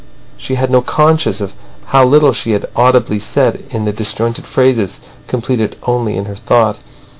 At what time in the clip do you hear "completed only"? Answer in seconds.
5.27-6.17